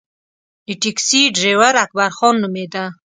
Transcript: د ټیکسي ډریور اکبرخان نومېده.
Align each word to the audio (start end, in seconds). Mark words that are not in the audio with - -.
د 0.67 0.69
ټیکسي 0.81 1.21
ډریور 1.35 1.73
اکبرخان 1.85 2.35
نومېده. 2.43 2.85